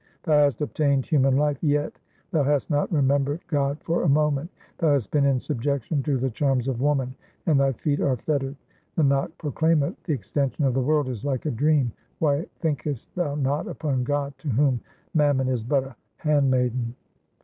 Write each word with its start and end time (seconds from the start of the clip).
Thou 0.23 0.45
hast 0.45 0.61
obtained 0.61 1.05
human 1.05 1.37
life, 1.37 1.59
yet 1.61 1.99
thou 2.31 2.41
hast 2.41 2.71
not 2.71 2.89
remem 2.91 3.23
bered 3.23 3.39
God 3.45 3.77
for 3.83 4.01
a 4.01 4.09
moment; 4.09 4.49
thou 4.79 4.93
hast 4.93 5.11
been 5.11 5.25
in 5.25 5.39
subjection 5.39 6.01
to 6.01 6.17
the 6.17 6.31
charms 6.31 6.67
of 6.67 6.81
woman 6.81 7.13
and 7.45 7.59
thy 7.59 7.71
feet 7.73 8.01
are 8.01 8.17
fettered. 8.17 8.55
Nanak 8.97 9.31
proclaimeth, 9.37 10.01
the 10.05 10.13
extension 10.13 10.65
of 10.65 10.73
the 10.73 10.81
world 10.81 11.07
is 11.07 11.23
like 11.23 11.45
a 11.45 11.51
dream; 11.51 11.91
why 12.17 12.47
thinkest 12.61 13.13
thou 13.13 13.35
not 13.35 13.67
upon 13.67 14.03
God 14.03 14.33
to 14.39 14.49
whom 14.49 14.79
mam 15.13 15.37
mon 15.37 15.47
is 15.47 15.63
but 15.63 15.83
a 15.83 15.95
handmaiden 16.17 16.95